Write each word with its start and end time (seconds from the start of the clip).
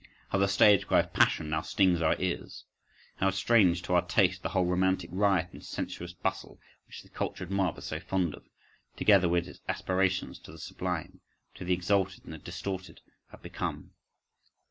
How 0.29 0.39
the 0.39 0.47
stage 0.47 0.87
cry 0.87 1.01
of 1.01 1.13
passion 1.13 1.51
now 1.51 1.61
stings 1.61 2.01
our 2.01 2.19
ears; 2.19 2.65
how 3.17 3.29
strange 3.29 3.83
to 3.83 3.93
our 3.93 4.01
taste 4.01 4.41
the 4.41 4.49
whole 4.49 4.65
romantic 4.65 5.11
riot 5.13 5.49
and 5.51 5.63
sensuous 5.63 6.11
bustle, 6.11 6.59
which 6.87 7.03
the 7.03 7.09
cultured 7.09 7.51
mob 7.51 7.77
are 7.77 7.81
so 7.81 7.99
fond 7.99 8.33
of, 8.33 8.43
together 8.97 9.29
with 9.29 9.47
its 9.47 9.61
aspirations 9.69 10.39
to 10.39 10.51
the 10.51 10.57
sublime, 10.57 11.21
to 11.53 11.63
the 11.65 11.73
exalted 11.75 12.23
and 12.25 12.33
the 12.33 12.39
distorted, 12.39 13.01
have 13.29 13.43
become. 13.43 13.91